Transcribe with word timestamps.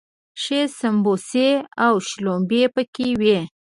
ښې 0.41 0.61
سمبوسې 0.79 1.49
او 1.85 1.93
شلومبې 2.09 2.63
پکې 2.73 3.07
وي. 3.19 3.39